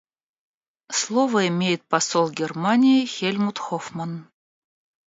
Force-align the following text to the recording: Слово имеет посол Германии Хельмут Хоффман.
Слово 0.91 1.47
имеет 1.49 1.83
посол 1.83 2.31
Германии 2.31 3.05
Хельмут 3.05 3.59
Хоффман. 3.59 4.31